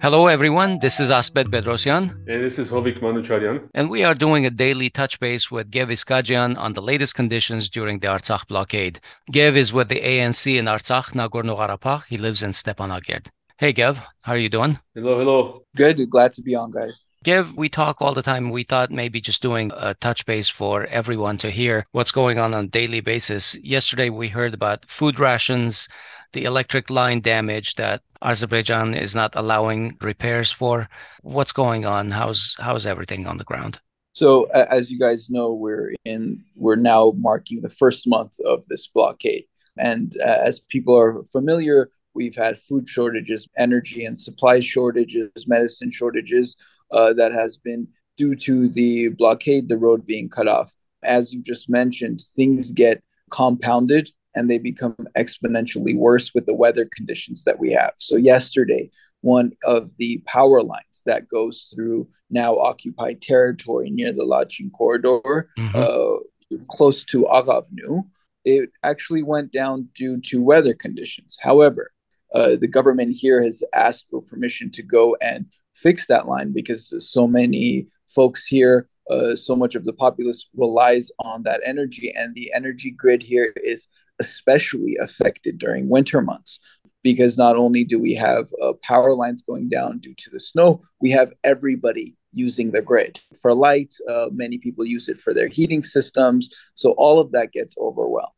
Hello, 0.00 0.28
everyone. 0.28 0.78
This 0.78 1.00
is 1.00 1.10
Asbet 1.10 1.46
Bedrosian. 1.48 2.12
And 2.28 2.44
this 2.44 2.60
is 2.60 2.68
Hovik 2.68 3.00
Manucharyan. 3.00 3.68
And 3.74 3.90
we 3.90 4.04
are 4.04 4.14
doing 4.14 4.46
a 4.46 4.50
daily 4.50 4.90
touch 4.90 5.18
base 5.18 5.50
with 5.50 5.72
Gev 5.72 5.88
Iskajian 5.88 6.56
on 6.56 6.74
the 6.74 6.80
latest 6.80 7.16
conditions 7.16 7.68
during 7.68 7.98
the 7.98 8.06
Artsakh 8.06 8.46
blockade. 8.46 9.00
Gev 9.32 9.56
is 9.56 9.72
with 9.72 9.88
the 9.88 10.00
ANC 10.00 10.56
in 10.56 10.66
Artsakh, 10.66 11.14
Nagorno-Karabakh. 11.14 12.04
He 12.04 12.16
lives 12.16 12.44
in 12.44 12.52
Stepanakert. 12.52 13.26
Hey, 13.56 13.72
Gev, 13.72 14.00
how 14.22 14.34
are 14.34 14.38
you 14.38 14.48
doing? 14.48 14.78
Hello, 14.94 15.18
hello. 15.18 15.64
Good. 15.74 16.08
Glad 16.08 16.32
to 16.34 16.42
be 16.42 16.54
on, 16.54 16.70
guys. 16.70 17.08
Gev, 17.24 17.56
we 17.56 17.68
talk 17.68 17.96
all 18.00 18.14
the 18.14 18.22
time. 18.22 18.50
We 18.50 18.62
thought 18.62 18.92
maybe 18.92 19.20
just 19.20 19.42
doing 19.42 19.72
a 19.76 19.94
touch 19.94 20.24
base 20.24 20.48
for 20.48 20.84
everyone 20.86 21.38
to 21.38 21.50
hear 21.50 21.84
what's 21.90 22.12
going 22.12 22.38
on 22.38 22.54
on 22.54 22.66
a 22.66 22.68
daily 22.68 23.00
basis. 23.00 23.58
Yesterday, 23.64 24.10
we 24.10 24.28
heard 24.28 24.54
about 24.54 24.86
food 24.86 25.18
rations, 25.18 25.88
the 26.32 26.44
electric 26.44 26.90
line 26.90 27.20
damage 27.20 27.74
that 27.74 28.02
Azerbaijan 28.22 28.94
is 28.94 29.14
not 29.14 29.34
allowing 29.34 29.96
repairs 30.00 30.50
for. 30.50 30.88
What's 31.22 31.52
going 31.52 31.86
on? 31.86 32.10
How's 32.10 32.54
how's 32.58 32.86
everything 32.86 33.26
on 33.26 33.38
the 33.38 33.44
ground? 33.44 33.80
So, 34.12 34.44
as 34.44 34.90
you 34.90 34.98
guys 34.98 35.30
know, 35.30 35.52
we're 35.52 35.94
in 36.04 36.44
we're 36.56 36.76
now 36.76 37.12
marking 37.16 37.60
the 37.60 37.68
first 37.68 38.06
month 38.06 38.38
of 38.44 38.66
this 38.66 38.88
blockade, 38.88 39.44
and 39.78 40.16
uh, 40.20 40.38
as 40.44 40.60
people 40.60 40.96
are 40.96 41.24
familiar, 41.24 41.90
we've 42.14 42.36
had 42.36 42.58
food 42.58 42.88
shortages, 42.88 43.48
energy 43.56 44.04
and 44.04 44.18
supply 44.18 44.60
shortages, 44.60 45.30
medicine 45.46 45.90
shortages 45.90 46.56
uh, 46.90 47.12
that 47.12 47.32
has 47.32 47.58
been 47.58 47.86
due 48.16 48.34
to 48.34 48.68
the 48.70 49.10
blockade, 49.10 49.68
the 49.68 49.78
road 49.78 50.04
being 50.04 50.28
cut 50.28 50.48
off. 50.48 50.72
As 51.04 51.32
you 51.32 51.40
just 51.42 51.68
mentioned, 51.68 52.20
things 52.34 52.72
get 52.72 53.00
compounded 53.30 54.10
and 54.38 54.48
they 54.48 54.58
become 54.58 54.94
exponentially 55.16 55.98
worse 55.98 56.32
with 56.32 56.46
the 56.46 56.54
weather 56.54 56.88
conditions 56.94 57.42
that 57.42 57.58
we 57.58 57.72
have. 57.72 57.92
So, 57.96 58.14
yesterday, 58.16 58.90
one 59.22 59.50
of 59.64 59.90
the 59.96 60.22
power 60.26 60.62
lines 60.62 61.02
that 61.06 61.28
goes 61.28 61.72
through 61.74 62.08
now 62.30 62.56
occupied 62.56 63.20
territory 63.20 63.90
near 63.90 64.12
the 64.12 64.24
Lachin 64.24 64.70
corridor, 64.70 65.50
mm-hmm. 65.58 65.76
uh, 65.76 66.58
close 66.68 67.04
to 67.06 67.24
Aghavnu, 67.24 68.04
it 68.44 68.70
actually 68.84 69.24
went 69.24 69.50
down 69.52 69.88
due 69.96 70.20
to 70.20 70.40
weather 70.40 70.72
conditions. 70.72 71.36
However, 71.40 71.90
uh, 72.32 72.54
the 72.60 72.68
government 72.68 73.16
here 73.16 73.42
has 73.42 73.64
asked 73.74 74.06
for 74.08 74.22
permission 74.22 74.70
to 74.70 74.82
go 74.84 75.16
and 75.20 75.46
fix 75.74 76.06
that 76.06 76.28
line 76.28 76.52
because 76.52 76.94
so 77.10 77.26
many 77.26 77.88
folks 78.06 78.46
here, 78.46 78.88
uh, 79.10 79.34
so 79.34 79.56
much 79.56 79.74
of 79.74 79.84
the 79.84 79.92
populace 79.92 80.46
relies 80.54 81.10
on 81.18 81.42
that 81.42 81.60
energy, 81.64 82.12
and 82.14 82.34
the 82.36 82.52
energy 82.54 82.92
grid 82.92 83.22
here 83.22 83.52
is 83.64 83.88
especially 84.20 84.96
affected 85.00 85.58
during 85.58 85.88
winter 85.88 86.20
months 86.20 86.60
because 87.02 87.38
not 87.38 87.56
only 87.56 87.84
do 87.84 87.98
we 87.98 88.14
have 88.14 88.50
uh, 88.62 88.72
power 88.82 89.14
lines 89.14 89.42
going 89.42 89.68
down 89.68 89.98
due 89.98 90.14
to 90.18 90.30
the 90.30 90.40
snow, 90.40 90.82
we 91.00 91.10
have 91.10 91.32
everybody 91.44 92.16
using 92.32 92.70
the 92.70 92.82
grid 92.82 93.18
for 93.40 93.54
light. 93.54 93.94
Uh, 94.10 94.26
many 94.32 94.58
people 94.58 94.84
use 94.84 95.08
it 95.08 95.20
for 95.20 95.32
their 95.32 95.48
heating 95.48 95.82
systems, 95.82 96.50
so 96.74 96.92
all 96.92 97.20
of 97.20 97.32
that 97.32 97.52
gets 97.52 97.76
overwhelmed. 97.78 98.32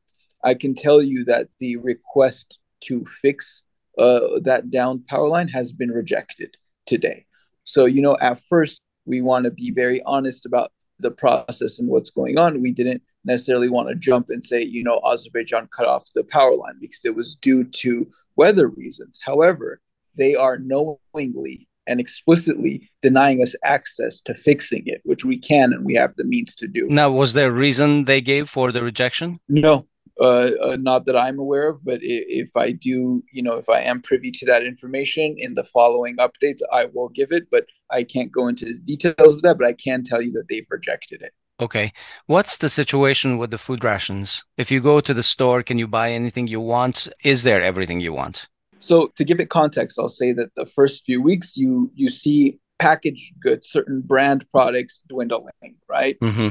I 0.45 0.55
can 0.55 0.75
tell 0.75 1.03
you 1.03 1.25
that 1.25 1.48
the 1.58 1.77
request 1.78 2.58
to 2.84 3.05
fix 3.05 3.62
uh, 3.98 4.20
that 4.42 4.70
down 4.70 5.05
power 5.08 5.28
line 5.28 5.48
has 5.48 5.73
been 5.73 5.91
rejected 5.91 6.56
today. 6.86 7.27
So, 7.64 7.84
you 7.84 8.03
know, 8.03 8.17
at 8.20 8.41
first, 8.41 8.81
we 9.05 9.20
want 9.20 9.45
to 9.45 9.51
be 9.51 9.70
very 9.70 10.03
honest 10.05 10.47
about 10.47 10.73
the 10.98 11.11
process 11.11 11.78
and 11.78 11.89
what's 11.89 12.11
going 12.11 12.39
on. 12.39 12.62
We 12.62 12.73
didn't 12.73 13.03
necessarily 13.24 13.68
want 13.68 13.88
to 13.88 13.94
jump 13.94 14.30
and 14.30 14.44
say, 14.44 14.62
you 14.62 14.82
know, 14.82 15.00
Azerbaijan 15.06 15.68
cut 15.74 15.86
off 15.86 16.08
the 16.14 16.24
power 16.24 16.54
line 16.54 16.76
because 16.80 17.04
it 17.04 17.14
was 17.14 17.34
due 17.34 17.64
to 17.64 18.06
weather 18.36 18.68
reasons. 18.68 19.18
However, 19.22 19.80
they 20.16 20.34
are 20.34 20.58
knowingly 20.58 21.68
and 21.86 22.00
explicitly 22.00 22.88
denying 23.02 23.42
us 23.42 23.54
access 23.64 24.20
to 24.22 24.34
fixing 24.34 24.82
it, 24.86 25.00
which 25.04 25.24
we 25.24 25.38
can 25.38 25.72
and 25.72 25.84
we 25.84 25.94
have 25.94 26.14
the 26.16 26.24
means 26.24 26.54
to 26.56 26.68
do. 26.68 26.86
Now, 26.88 27.11
was 27.11 27.33
there 27.33 27.48
a 27.48 27.52
reason 27.52 28.05
they 28.05 28.20
gave 28.20 28.48
for 28.48 28.70
the 28.70 28.83
rejection? 28.83 29.40
No, 29.48 29.86
uh, 30.20 30.50
uh, 30.62 30.77
not 30.78 31.06
that 31.06 31.16
I'm 31.16 31.39
aware 31.39 31.70
of, 31.70 31.83
but 31.83 32.00
if 32.02 32.56
I 32.56 32.72
do, 32.72 33.22
you 33.33 33.42
know, 33.42 33.55
if 33.55 33.70
I 33.70 33.80
am 33.80 34.02
privy 34.02 34.30
to 34.33 34.46
that 34.46 34.64
information 34.64 35.34
in 35.39 35.55
the 35.55 35.64
following 35.64 36.16
updates, 36.18 36.61
I 36.70 36.86
will 36.92 37.08
give 37.08 37.33
it. 37.33 37.50
But 37.50 37.64
I 37.90 38.02
can't 38.02 38.30
go 38.30 38.46
into 38.46 38.66
the 38.66 38.74
details 38.74 39.34
of 39.34 39.42
that. 39.42 39.58
But 39.58 39.66
I 39.66 39.72
can 39.72 40.05
tell 40.05 40.20
you 40.20 40.33
that 40.33 40.48
they've 40.48 40.66
rejected 40.68 41.22
it. 41.22 41.33
Okay. 41.60 41.92
What's 42.26 42.56
the 42.56 42.70
situation 42.70 43.36
with 43.36 43.50
the 43.50 43.58
food 43.58 43.84
rations? 43.84 44.42
If 44.56 44.70
you 44.70 44.80
go 44.80 45.00
to 45.00 45.12
the 45.12 45.22
store, 45.22 45.62
can 45.62 45.78
you 45.78 45.86
buy 45.86 46.10
anything 46.10 46.46
you 46.46 46.60
want? 46.60 47.08
Is 47.22 47.42
there 47.42 47.62
everything 47.62 48.00
you 48.00 48.12
want? 48.14 48.48
So 48.78 49.08
to 49.16 49.24
give 49.24 49.40
it 49.40 49.50
context, 49.50 49.98
I'll 49.98 50.08
say 50.08 50.32
that 50.32 50.54
the 50.54 50.64
first 50.64 51.04
few 51.04 51.22
weeks 51.22 51.56
you 51.56 51.92
you 51.94 52.08
see 52.08 52.58
packaged 52.78 53.34
goods, 53.40 53.68
certain 53.68 54.00
brand 54.00 54.46
products 54.52 55.02
dwindling, 55.06 55.76
right? 55.86 56.18
Mm-hmm. 56.20 56.48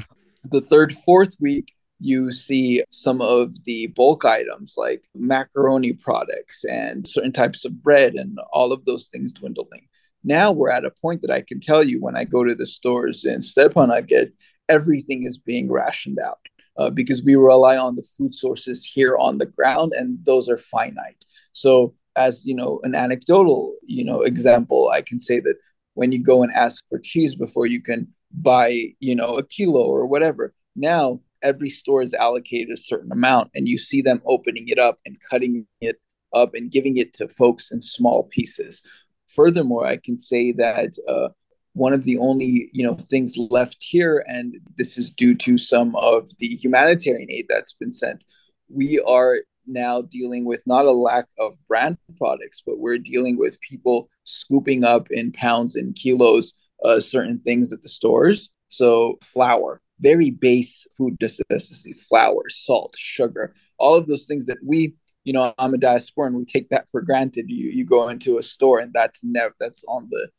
The 0.51 0.61
third, 0.61 0.93
fourth 0.93 1.35
week, 1.39 1.73
you 1.99 2.31
see 2.31 2.83
some 2.91 3.19
of 3.19 3.63
the 3.65 3.87
bulk 3.87 4.23
items 4.25 4.75
like 4.77 5.05
macaroni 5.15 5.93
products 5.93 6.63
and 6.63 7.07
certain 7.07 7.33
types 7.33 7.65
of 7.65 7.81
bread 7.83 8.13
and 8.13 8.39
all 8.53 8.71
of 8.71 8.85
those 8.85 9.07
things 9.07 9.33
dwindling. 9.33 9.87
Now 10.23 10.51
we're 10.51 10.71
at 10.71 10.85
a 10.85 10.91
point 11.01 11.21
that 11.23 11.31
I 11.31 11.41
can 11.41 11.59
tell 11.59 11.83
you 11.83 11.99
when 11.99 12.15
I 12.15 12.23
go 12.25 12.43
to 12.43 12.55
the 12.55 12.65
stores 12.65 13.25
in 13.25 13.39
Stepanakert, 13.39 14.31
everything 14.69 15.23
is 15.23 15.37
being 15.37 15.71
rationed 15.71 16.19
out 16.19 16.39
uh, 16.77 16.89
because 16.89 17.23
we 17.23 17.35
rely 17.35 17.77
on 17.77 17.95
the 17.95 18.07
food 18.17 18.33
sources 18.33 18.85
here 18.85 19.17
on 19.17 19.37
the 19.37 19.45
ground 19.45 19.93
and 19.95 20.17
those 20.23 20.47
are 20.47 20.57
finite. 20.57 21.25
So 21.51 21.93
as 22.15 22.45
you 22.45 22.55
know, 22.55 22.79
an 22.83 22.95
anecdotal 22.95 23.75
you 23.85 24.05
know 24.05 24.21
example, 24.21 24.89
I 24.89 25.01
can 25.01 25.19
say 25.19 25.39
that 25.41 25.55
when 25.95 26.11
you 26.11 26.23
go 26.23 26.43
and 26.43 26.53
ask 26.53 26.83
for 26.87 26.99
cheese 26.99 27.35
before 27.35 27.65
you 27.65 27.81
can 27.81 28.07
buy 28.31 28.93
you 28.99 29.15
know 29.15 29.37
a 29.37 29.43
kilo 29.43 29.83
or 29.83 30.07
whatever, 30.07 30.53
now 30.75 31.19
every 31.41 31.69
store 31.69 32.01
is 32.01 32.13
allocated 32.13 32.69
a 32.73 32.77
certain 32.77 33.11
amount 33.11 33.49
and 33.55 33.67
you 33.67 33.77
see 33.77 34.01
them 34.01 34.21
opening 34.25 34.67
it 34.67 34.79
up 34.79 34.99
and 35.05 35.17
cutting 35.29 35.65
it 35.81 35.97
up 36.33 36.53
and 36.53 36.71
giving 36.71 36.97
it 36.97 37.13
to 37.13 37.27
folks 37.27 37.71
in 37.71 37.81
small 37.81 38.23
pieces 38.25 38.81
furthermore 39.27 39.85
i 39.85 39.95
can 39.97 40.17
say 40.17 40.51
that 40.51 40.93
uh, 41.07 41.29
one 41.79 41.93
of 41.93 42.03
the 42.03 42.17
only 42.17 42.69
you 42.73 42.83
know 42.85 42.93
things 42.93 43.37
left 43.49 43.77
here 43.81 44.23
and 44.27 44.57
this 44.75 44.97
is 44.97 45.09
due 45.09 45.33
to 45.33 45.57
some 45.57 45.95
of 45.95 46.29
the 46.39 46.57
humanitarian 46.57 47.31
aid 47.31 47.45
that's 47.47 47.73
been 47.73 47.91
sent. 47.91 48.23
We 48.67 48.99
are 49.07 49.37
now 49.65 50.01
dealing 50.01 50.45
with 50.45 50.61
not 50.67 50.85
a 50.85 50.91
lack 50.91 51.25
of 51.39 51.53
brand 51.69 51.97
products 52.17 52.61
but 52.65 52.79
we're 52.79 52.97
dealing 52.97 53.37
with 53.37 53.61
people 53.61 54.09
scooping 54.25 54.83
up 54.83 55.07
in 55.09 55.31
pounds 55.31 55.75
and 55.77 55.95
kilos 55.95 56.53
uh, 56.83 56.99
certain 56.99 57.39
things 57.39 57.71
at 57.71 57.81
the 57.81 57.89
stores. 57.89 58.49
So 58.67 59.17
flour 59.23 59.81
very 60.01 60.31
base 60.31 60.85
food 60.97 61.15
necessity 61.21 61.93
flour 61.93 62.43
salt 62.49 62.93
sugar 62.97 63.53
all 63.77 63.95
of 63.95 64.07
those 64.07 64.25
things 64.25 64.45
that 64.45 64.57
we 64.65 64.93
you 65.25 65.33
know 65.33 65.53
i'm 65.59 65.73
a 65.73 65.77
diasporan 65.77 66.27
and 66.27 66.37
we 66.37 66.45
take 66.45 66.69
that 66.69 66.87
for 66.91 67.01
granted. 67.01 67.45
You 67.47 67.69
you 67.69 67.85
go 67.85 68.09
into 68.09 68.37
a 68.37 68.43
store 68.43 68.79
and 68.79 68.91
that's 68.93 69.23
never 69.23 69.55
that's 69.61 69.85
on 69.87 70.09
the 70.11 70.29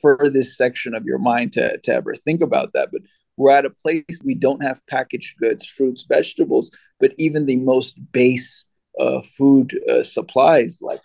furthest 0.00 0.56
section 0.56 0.94
of 0.94 1.04
your 1.04 1.18
mind 1.18 1.52
to, 1.52 1.78
to 1.78 1.92
ever 1.92 2.14
think 2.14 2.40
about 2.40 2.72
that 2.72 2.88
but 2.92 3.02
we're 3.36 3.50
at 3.50 3.66
a 3.66 3.70
place 3.70 4.04
we 4.24 4.34
don't 4.34 4.62
have 4.62 4.86
packaged 4.86 5.36
goods 5.38 5.66
fruits 5.66 6.04
vegetables 6.08 6.70
but 7.00 7.12
even 7.18 7.46
the 7.46 7.56
most 7.56 7.98
base 8.12 8.64
uh, 8.98 9.20
food 9.22 9.78
uh, 9.90 10.02
supplies 10.02 10.78
like 10.80 11.00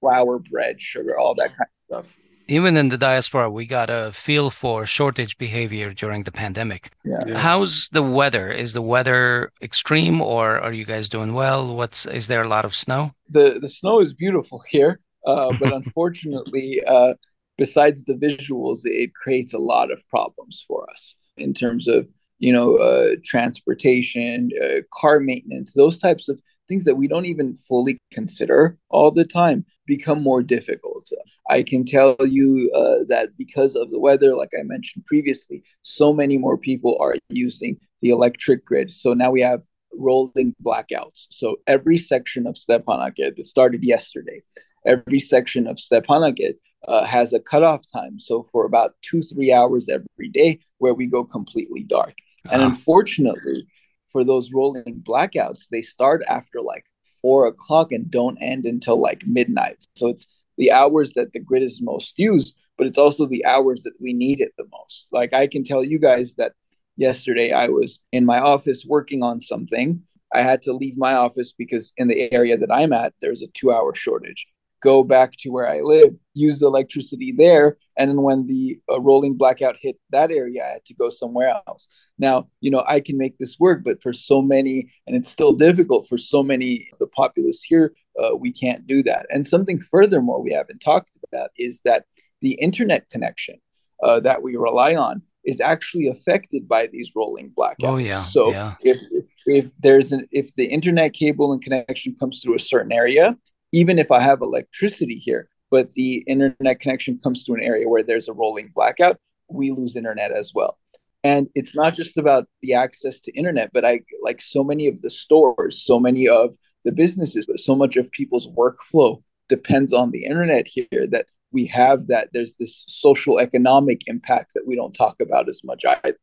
flour 0.00 0.38
bread 0.38 0.80
sugar 0.80 1.18
all 1.18 1.34
that 1.34 1.48
kind 1.48 1.68
of 1.70 1.98
stuff 1.98 2.16
even 2.50 2.76
in 2.76 2.88
the 2.88 2.98
diaspora, 2.98 3.48
we 3.48 3.64
got 3.64 3.90
a 3.90 4.10
feel 4.12 4.50
for 4.50 4.84
shortage 4.84 5.38
behavior 5.38 5.94
during 5.94 6.24
the 6.24 6.32
pandemic. 6.32 6.90
Yeah. 7.04 7.18
yeah. 7.24 7.38
How's 7.38 7.88
the 7.90 8.02
weather? 8.02 8.50
Is 8.50 8.72
the 8.72 8.82
weather 8.82 9.52
extreme, 9.62 10.20
or 10.20 10.58
are 10.58 10.72
you 10.72 10.84
guys 10.84 11.08
doing 11.08 11.32
well? 11.32 11.74
What's 11.76 12.06
is 12.06 12.26
there 12.26 12.42
a 12.42 12.48
lot 12.48 12.64
of 12.64 12.74
snow? 12.74 13.12
The 13.28 13.58
the 13.60 13.68
snow 13.68 14.00
is 14.00 14.12
beautiful 14.12 14.60
here, 14.70 15.00
uh, 15.24 15.52
but 15.60 15.72
unfortunately, 15.80 16.82
uh, 16.84 17.14
besides 17.60 18.04
the 18.04 18.14
visuals, 18.14 18.80
it 18.84 19.14
creates 19.14 19.52
a 19.52 19.58
lot 19.58 19.92
of 19.92 20.02
problems 20.08 20.64
for 20.66 20.88
us 20.90 21.14
in 21.36 21.52
terms 21.52 21.86
of 21.86 22.08
you 22.38 22.52
know 22.52 22.76
uh, 22.76 23.10
transportation, 23.22 24.50
uh, 24.64 24.80
car 24.98 25.20
maintenance, 25.20 25.74
those 25.74 25.98
types 25.98 26.28
of 26.28 26.40
things 26.68 26.84
that 26.86 26.96
we 26.96 27.06
don't 27.06 27.26
even 27.26 27.54
fully 27.54 27.98
consider 28.12 28.78
all 28.88 29.10
the 29.10 29.26
time 29.26 29.64
become 29.86 30.22
more 30.22 30.42
difficult. 30.42 31.06
I 31.50 31.62
can 31.62 31.84
tell 31.84 32.16
you 32.20 32.70
uh, 32.74 33.04
that 33.08 33.36
because 33.36 33.76
of 33.76 33.90
the 33.90 34.00
weather, 34.00 34.34
like 34.34 34.52
I 34.58 34.62
mentioned 34.62 35.04
previously, 35.04 35.62
so 35.82 36.12
many 36.14 36.38
more 36.38 36.56
people 36.56 36.96
are 37.00 37.16
using 37.28 37.76
the 38.00 38.10
electric 38.10 38.64
grid. 38.64 38.92
So 38.92 39.12
now 39.12 39.30
we 39.30 39.42
have 39.42 39.66
rolling 39.92 40.54
blackouts. 40.64 41.26
So 41.30 41.56
every 41.66 41.98
section 41.98 42.46
of 42.46 42.54
Stepanakert, 42.54 43.36
that 43.36 43.44
started 43.44 43.82
yesterday, 43.82 44.40
every 44.86 45.18
section 45.18 45.66
of 45.66 45.76
Stepanakert 45.76 46.56
uh, 46.88 47.04
has 47.04 47.32
a 47.32 47.40
cutoff 47.40 47.84
time. 47.92 48.18
So 48.18 48.42
for 48.42 48.64
about 48.64 48.94
two, 49.02 49.22
three 49.22 49.52
hours 49.52 49.88
every 49.88 50.28
day, 50.28 50.60
where 50.78 50.94
we 50.94 51.06
go 51.06 51.24
completely 51.24 51.82
dark. 51.82 52.14
And 52.44 52.62
uh-huh. 52.62 52.70
unfortunately, 52.70 53.66
for 54.08 54.24
those 54.24 54.52
rolling 54.52 55.02
blackouts, 55.06 55.68
they 55.70 55.82
start 55.82 56.22
after 56.28 56.60
like 56.60 56.86
four 57.20 57.46
o'clock 57.46 57.92
and 57.92 58.10
don't 58.10 58.38
end 58.38 58.66
until 58.66 59.00
like 59.00 59.22
midnight. 59.26 59.84
So 59.94 60.08
it's 60.08 60.26
the 60.56 60.72
hours 60.72 61.12
that 61.14 61.32
the 61.32 61.40
grid 61.40 61.62
is 61.62 61.80
most 61.80 62.18
used, 62.18 62.56
but 62.76 62.86
it's 62.86 62.98
also 62.98 63.26
the 63.26 63.44
hours 63.44 63.82
that 63.82 63.94
we 64.00 64.12
need 64.12 64.40
it 64.40 64.52
the 64.56 64.66
most. 64.72 65.08
Like 65.12 65.32
I 65.32 65.46
can 65.46 65.64
tell 65.64 65.84
you 65.84 65.98
guys 65.98 66.34
that 66.36 66.52
yesterday 66.96 67.52
I 67.52 67.68
was 67.68 68.00
in 68.12 68.24
my 68.24 68.40
office 68.40 68.84
working 68.86 69.22
on 69.22 69.40
something. 69.40 70.02
I 70.32 70.42
had 70.42 70.62
to 70.62 70.72
leave 70.72 70.96
my 70.96 71.14
office 71.14 71.52
because 71.56 71.92
in 71.96 72.08
the 72.08 72.32
area 72.32 72.56
that 72.56 72.72
I'm 72.72 72.92
at, 72.92 73.14
there's 73.20 73.42
a 73.42 73.48
two 73.48 73.72
hour 73.72 73.94
shortage 73.94 74.46
go 74.82 75.04
back 75.04 75.32
to 75.38 75.50
where 75.50 75.68
I 75.68 75.80
live, 75.80 76.14
use 76.34 76.58
the 76.58 76.66
electricity 76.66 77.32
there. 77.36 77.76
And 77.96 78.10
then 78.10 78.22
when 78.22 78.46
the 78.46 78.80
uh, 78.90 79.00
rolling 79.00 79.36
blackout 79.36 79.76
hit 79.80 79.96
that 80.10 80.30
area, 80.30 80.64
I 80.64 80.72
had 80.72 80.84
to 80.86 80.94
go 80.94 81.10
somewhere 81.10 81.54
else. 81.66 81.88
Now, 82.18 82.48
you 82.60 82.70
know, 82.70 82.84
I 82.86 83.00
can 83.00 83.18
make 83.18 83.38
this 83.38 83.58
work, 83.58 83.82
but 83.84 84.02
for 84.02 84.12
so 84.12 84.40
many, 84.40 84.90
and 85.06 85.14
it's 85.14 85.28
still 85.28 85.52
difficult 85.52 86.06
for 86.06 86.18
so 86.18 86.42
many 86.42 86.90
the 86.98 87.06
populace 87.08 87.62
here, 87.62 87.92
uh, 88.22 88.36
we 88.36 88.52
can't 88.52 88.86
do 88.86 89.02
that. 89.02 89.26
And 89.30 89.46
something 89.46 89.80
furthermore 89.80 90.42
we 90.42 90.52
haven't 90.52 90.80
talked 90.80 91.16
about 91.30 91.50
is 91.56 91.82
that 91.84 92.04
the 92.40 92.52
internet 92.52 93.08
connection 93.10 93.56
uh, 94.02 94.20
that 94.20 94.42
we 94.42 94.56
rely 94.56 94.94
on 94.94 95.22
is 95.44 95.60
actually 95.60 96.08
affected 96.08 96.68
by 96.68 96.86
these 96.86 97.12
rolling 97.14 97.50
blackouts. 97.50 97.76
Oh 97.80 97.96
yeah. 97.96 98.22
So 98.24 98.50
yeah. 98.50 98.74
if 98.82 98.98
if 99.46 99.70
there's 99.78 100.12
an 100.12 100.26
if 100.30 100.54
the 100.56 100.66
internet 100.66 101.12
cable 101.12 101.52
and 101.52 101.62
connection 101.62 102.14
comes 102.18 102.40
through 102.40 102.56
a 102.56 102.60
certain 102.60 102.92
area, 102.92 103.36
even 103.72 103.98
if 103.98 104.10
I 104.10 104.20
have 104.20 104.40
electricity 104.40 105.16
here, 105.16 105.48
but 105.70 105.92
the 105.92 106.24
internet 106.26 106.80
connection 106.80 107.18
comes 107.22 107.44
to 107.44 107.54
an 107.54 107.62
area 107.62 107.88
where 107.88 108.02
there's 108.02 108.28
a 108.28 108.32
rolling 108.32 108.72
blackout, 108.74 109.18
we 109.48 109.70
lose 109.70 109.96
internet 109.96 110.32
as 110.32 110.52
well. 110.54 110.78
And 111.22 111.48
it's 111.54 111.76
not 111.76 111.94
just 111.94 112.16
about 112.16 112.46
the 112.62 112.74
access 112.74 113.20
to 113.20 113.32
internet, 113.32 113.70
but 113.72 113.84
I 113.84 114.00
like 114.22 114.40
so 114.40 114.64
many 114.64 114.88
of 114.88 115.02
the 115.02 115.10
stores, 115.10 115.82
so 115.82 116.00
many 116.00 116.28
of 116.28 116.56
the 116.84 116.92
businesses, 116.92 117.46
so 117.56 117.74
much 117.74 117.96
of 117.96 118.10
people's 118.10 118.48
workflow 118.48 119.22
depends 119.48 119.92
on 119.92 120.10
the 120.10 120.24
internet 120.24 120.66
here 120.66 121.06
that 121.10 121.26
we 121.52 121.66
have 121.66 122.06
that 122.06 122.30
there's 122.32 122.56
this 122.56 122.84
social 122.88 123.38
economic 123.38 124.02
impact 124.06 124.52
that 124.54 124.66
we 124.66 124.76
don't 124.76 124.94
talk 124.94 125.16
about 125.20 125.48
as 125.48 125.62
much 125.64 125.84
either. 125.84 126.16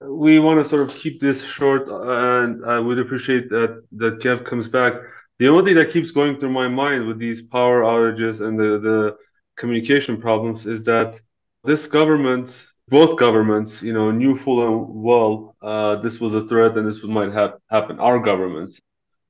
We 0.00 0.38
want 0.38 0.62
to 0.62 0.68
sort 0.68 0.88
of 0.88 0.96
keep 0.96 1.20
this 1.20 1.44
short, 1.44 1.88
uh, 1.88 2.44
and 2.44 2.64
I 2.64 2.78
would 2.78 2.98
appreciate 2.98 3.50
that 3.50 3.82
that 3.92 4.20
Gev 4.20 4.44
comes 4.44 4.68
back 4.68 4.94
the 5.40 5.48
only 5.48 5.64
thing 5.64 5.78
that 5.78 5.90
keeps 5.90 6.10
going 6.10 6.38
through 6.38 6.50
my 6.50 6.68
mind 6.68 7.06
with 7.08 7.18
these 7.18 7.40
power 7.40 7.80
outages 7.80 8.42
and 8.42 8.58
the, 8.58 8.78
the 8.78 9.16
communication 9.56 10.20
problems 10.20 10.66
is 10.66 10.84
that 10.84 11.18
this 11.64 11.86
government, 11.86 12.50
both 12.88 13.18
governments, 13.18 13.82
you 13.82 13.94
know, 13.94 14.10
knew 14.10 14.36
full 14.36 14.60
and 14.66 15.02
well 15.02 15.56
uh, 15.62 15.96
this 15.96 16.20
was 16.20 16.34
a 16.34 16.46
threat 16.46 16.76
and 16.76 16.86
this 16.86 17.02
might 17.02 17.32
ha- 17.32 17.54
happen. 17.70 17.98
Our 17.98 18.18
governments. 18.20 18.78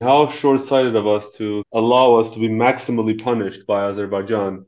How 0.00 0.28
short 0.30 0.64
sighted 0.64 0.96
of 0.96 1.06
us 1.06 1.36
to 1.36 1.62
allow 1.72 2.16
us 2.16 2.32
to 2.34 2.40
be 2.40 2.48
maximally 2.48 3.22
punished 3.22 3.64
by 3.66 3.84
Azerbaijan. 3.84 4.66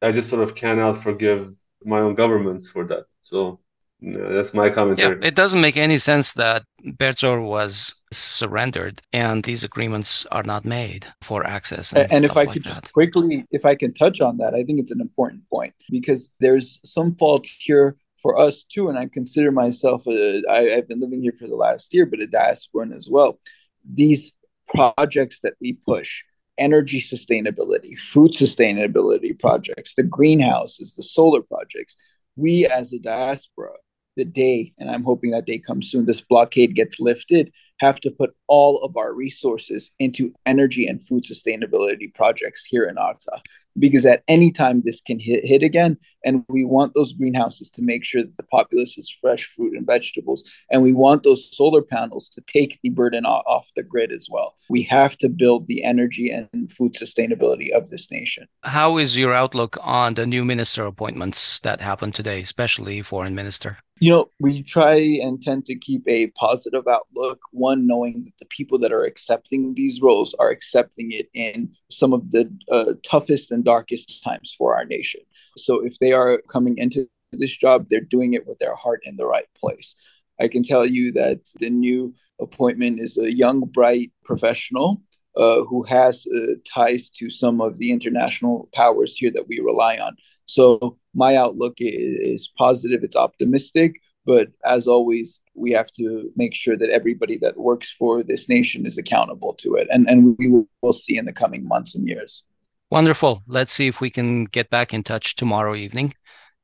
I 0.00 0.12
just 0.12 0.28
sort 0.28 0.42
of 0.42 0.54
cannot 0.54 1.02
forgive 1.02 1.54
my 1.84 1.98
own 1.98 2.14
governments 2.14 2.68
for 2.70 2.84
that. 2.86 3.06
So 3.22 3.58
that's 4.00 4.54
my 4.54 4.70
commentary. 4.70 5.18
Yeah, 5.20 5.26
it 5.26 5.34
doesn't 5.34 5.60
make 5.60 5.76
any 5.76 5.98
sense 5.98 6.32
that 6.34 6.62
Berdzor 6.84 7.44
was 7.44 8.00
surrendered 8.12 9.02
and 9.12 9.42
these 9.42 9.64
agreements 9.64 10.24
are 10.30 10.44
not 10.44 10.64
made 10.64 11.06
for 11.22 11.44
access. 11.44 11.92
And, 11.92 12.12
and 12.12 12.24
if 12.24 12.36
I 12.36 12.44
like 12.44 12.52
could 12.52 12.64
that. 12.64 12.92
quickly, 12.92 13.44
if 13.50 13.64
I 13.64 13.74
can 13.74 13.92
touch 13.92 14.20
on 14.20 14.36
that, 14.38 14.54
I 14.54 14.62
think 14.62 14.78
it's 14.78 14.92
an 14.92 15.00
important 15.00 15.42
point 15.50 15.74
because 15.90 16.28
there's 16.38 16.78
some 16.84 17.16
fault 17.16 17.46
here 17.58 17.96
for 18.22 18.38
us 18.38 18.62
too. 18.62 18.88
And 18.88 18.96
I 18.98 19.06
consider 19.06 19.50
myself, 19.50 20.06
a, 20.06 20.42
I, 20.48 20.76
I've 20.76 20.88
been 20.88 21.00
living 21.00 21.22
here 21.22 21.32
for 21.32 21.48
the 21.48 21.56
last 21.56 21.92
year, 21.92 22.06
but 22.06 22.22
a 22.22 22.26
diasporan 22.26 22.96
as 22.96 23.08
well. 23.10 23.40
These 23.84 24.32
projects 24.68 25.40
that 25.40 25.54
we 25.60 25.72
push, 25.72 26.22
energy 26.56 27.00
sustainability, 27.00 27.98
food 27.98 28.30
sustainability 28.30 29.36
projects, 29.36 29.94
the 29.96 30.04
greenhouses, 30.04 30.94
the 30.94 31.02
solar 31.02 31.42
projects, 31.42 31.96
we 32.36 32.64
as 32.66 32.92
a 32.92 33.00
diaspora 33.00 33.72
the 34.18 34.26
day, 34.26 34.74
and 34.78 34.90
I'm 34.90 35.04
hoping 35.04 35.30
that 35.30 35.46
day 35.46 35.58
comes 35.58 35.90
soon, 35.90 36.04
this 36.04 36.20
blockade 36.20 36.74
gets 36.74 37.00
lifted, 37.00 37.52
have 37.78 38.00
to 38.00 38.10
put 38.10 38.34
all 38.48 38.82
of 38.84 38.96
our 38.96 39.14
resources 39.14 39.90
into 39.98 40.32
energy 40.46 40.86
and 40.86 41.06
food 41.06 41.24
sustainability 41.24 42.12
projects 42.14 42.64
here 42.64 42.84
in 42.84 42.96
Artsakh. 42.96 43.42
Because 43.78 44.04
at 44.04 44.24
any 44.26 44.50
time 44.50 44.82
this 44.84 45.00
can 45.00 45.20
hit, 45.20 45.44
hit 45.44 45.62
again, 45.62 45.96
and 46.24 46.44
we 46.48 46.64
want 46.64 46.94
those 46.94 47.12
greenhouses 47.12 47.70
to 47.70 47.82
make 47.82 48.04
sure 48.04 48.22
that 48.22 48.36
the 48.36 48.42
populace 48.42 48.94
has 48.94 49.08
fresh 49.08 49.44
fruit 49.44 49.76
and 49.76 49.86
vegetables, 49.86 50.42
and 50.68 50.82
we 50.82 50.92
want 50.92 51.22
those 51.22 51.56
solar 51.56 51.82
panels 51.82 52.28
to 52.30 52.40
take 52.48 52.80
the 52.82 52.90
burden 52.90 53.24
off 53.24 53.70
the 53.76 53.84
grid 53.84 54.10
as 54.10 54.26
well. 54.28 54.56
We 54.68 54.82
have 54.84 55.16
to 55.18 55.28
build 55.28 55.68
the 55.68 55.84
energy 55.84 56.28
and 56.30 56.72
food 56.72 56.94
sustainability 56.94 57.70
of 57.70 57.88
this 57.90 58.10
nation. 58.10 58.48
How 58.64 58.98
is 58.98 59.16
your 59.16 59.32
outlook 59.32 59.76
on 59.80 60.14
the 60.14 60.26
new 60.26 60.44
minister 60.44 60.84
appointments 60.84 61.60
that 61.60 61.80
happened 61.80 62.14
today, 62.16 62.40
especially 62.40 63.02
foreign 63.02 63.36
minister? 63.36 63.78
You 64.00 64.12
know, 64.12 64.30
we 64.38 64.62
try 64.62 64.94
and 64.94 65.42
tend 65.42 65.66
to 65.66 65.74
keep 65.76 66.02
a 66.06 66.28
positive 66.28 66.86
outlook. 66.86 67.40
One, 67.50 67.67
knowing 67.74 68.22
that 68.24 68.38
the 68.38 68.46
people 68.46 68.78
that 68.78 68.92
are 68.92 69.04
accepting 69.04 69.74
these 69.74 70.00
roles 70.00 70.34
are 70.34 70.50
accepting 70.50 71.12
it 71.12 71.28
in 71.34 71.70
some 71.90 72.12
of 72.12 72.30
the 72.30 72.50
uh, 72.70 72.94
toughest 73.02 73.50
and 73.50 73.64
darkest 73.64 74.22
times 74.24 74.54
for 74.56 74.74
our 74.74 74.84
nation. 74.84 75.20
So 75.56 75.84
if 75.84 75.98
they 75.98 76.12
are 76.12 76.40
coming 76.48 76.76
into 76.78 77.08
this 77.32 77.56
job, 77.56 77.86
they're 77.88 78.00
doing 78.00 78.34
it 78.34 78.46
with 78.46 78.58
their 78.58 78.74
heart 78.74 79.00
in 79.04 79.16
the 79.16 79.26
right 79.26 79.48
place. 79.58 79.94
I 80.40 80.48
can 80.48 80.62
tell 80.62 80.86
you 80.86 81.12
that 81.12 81.40
the 81.58 81.70
new 81.70 82.14
appointment 82.40 83.00
is 83.00 83.18
a 83.18 83.34
young, 83.34 83.60
bright 83.60 84.12
professional 84.24 85.02
uh, 85.36 85.62
who 85.64 85.82
has 85.84 86.26
uh, 86.34 86.54
ties 86.64 87.10
to 87.10 87.30
some 87.30 87.60
of 87.60 87.78
the 87.78 87.92
international 87.92 88.68
powers 88.72 89.16
here 89.16 89.30
that 89.32 89.46
we 89.48 89.60
rely 89.60 89.96
on. 89.96 90.16
So 90.46 90.98
my 91.14 91.36
outlook 91.36 91.74
is, 91.78 92.40
is 92.42 92.50
positive, 92.56 93.02
it's 93.02 93.16
optimistic, 93.16 94.00
but 94.28 94.48
as 94.62 94.86
always, 94.86 95.40
we 95.54 95.70
have 95.72 95.90
to 95.92 96.30
make 96.36 96.54
sure 96.54 96.76
that 96.76 96.90
everybody 96.90 97.38
that 97.38 97.56
works 97.56 97.90
for 97.90 98.22
this 98.22 98.46
nation 98.46 98.84
is 98.84 98.98
accountable 98.98 99.54
to 99.54 99.74
it, 99.74 99.88
and 99.90 100.08
and 100.08 100.36
we 100.38 100.48
will 100.82 100.92
see 100.92 101.16
in 101.16 101.24
the 101.24 101.32
coming 101.32 101.66
months 101.66 101.94
and 101.94 102.06
years. 102.06 102.44
Wonderful. 102.90 103.42
Let's 103.46 103.72
see 103.72 103.86
if 103.86 104.02
we 104.02 104.10
can 104.10 104.44
get 104.44 104.68
back 104.68 104.92
in 104.92 105.02
touch 105.02 105.34
tomorrow 105.34 105.74
evening 105.74 106.12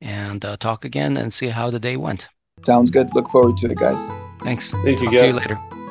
and 0.02 0.44
uh, 0.44 0.58
talk 0.58 0.84
again 0.84 1.16
and 1.16 1.32
see 1.32 1.49
how 1.49 1.70
the 1.70 1.81
day 1.81 1.96
went. 1.96 2.28
Sounds 2.64 2.90
good. 2.90 3.14
Look 3.14 3.31
forward 3.31 3.56
to 3.58 3.70
it, 3.70 3.78
guys. 3.78 4.00
Thanks. 4.43 4.70
Thank 4.70 5.00
you, 5.00 5.10
guys. 5.10 5.20
See 5.20 5.26
you 5.28 5.32
later. 5.32 5.83